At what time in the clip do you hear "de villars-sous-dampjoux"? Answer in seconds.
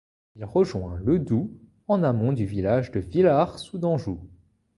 2.89-4.27